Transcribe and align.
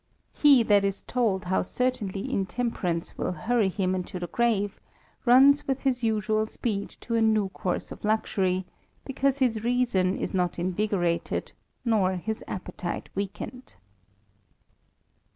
He 0.33 0.63
that 0.63 0.83
is 0.83 1.03
tolcS 1.03 1.43
how 1.43 1.61
certainly 1.61 2.27
intemperance 2.33 3.19
will 3.19 3.33
hurry 3.33 3.69
him 3.69 4.03
to 4.05 4.19
the 4.19 4.25
graven 4.25 4.73
runs 5.25 5.67
with 5.67 5.81
his 5.81 6.03
usual 6.03 6.47
speed 6.47 6.89
to 7.01 7.13
a 7.13 7.21
new 7.21 7.49
course 7.49 7.91
of 7.91 8.03
luxury, 8.03 8.65
because 9.05 9.37
his 9.37 9.63
reason 9.63 10.17
is 10.17 10.33
not 10.33 10.57
invigorated, 10.57 11.51
nor 11.85 12.13
his 12.13 12.43
appetite 12.47 13.09
weakened. 13.13 13.75